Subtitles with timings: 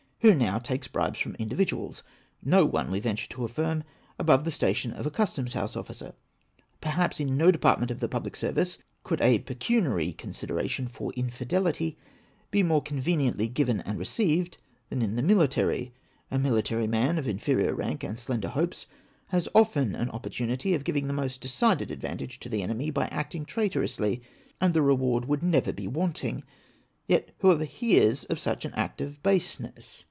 [0.23, 2.03] Who now takes bribes from individuals?
[2.43, 3.83] No one, we venture to affirm,
[4.19, 6.13] above the station of a Custom House officer.
[6.79, 11.97] Per haps in no department of the pul)lic service could a jjecuniarj' consideration for infidelity
[12.51, 14.59] be more conveniently given and received
[14.91, 15.91] than in the military:
[16.29, 18.85] a military man, of inferior rank, and slender hopes,
[19.29, 23.43] has often an opportunity of giving the most decided advantage to the enemy, by acting
[23.43, 24.21] traitor ously,
[24.61, 26.43] and the reward would never be wanting;
[27.07, 29.99] yet who ever hears of such an act of baseness